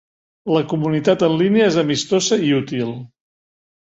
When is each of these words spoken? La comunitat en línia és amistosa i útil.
La 0.53 0.61
comunitat 0.71 1.25
en 1.27 1.35
línia 1.41 1.67
és 1.73 1.77
amistosa 1.83 2.39
i 2.47 2.49
útil. 2.61 2.97